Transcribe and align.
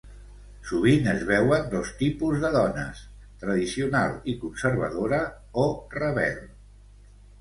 Sovint 0.69 1.09
es 1.11 1.25
veuen 1.31 1.67
dos 1.73 1.91
tipus 1.99 2.39
de 2.45 2.51
dones: 2.57 3.03
tradicional 3.43 4.17
i 4.33 4.35
conservadora, 4.47 5.21
o 5.65 5.71
rebel. 6.01 6.41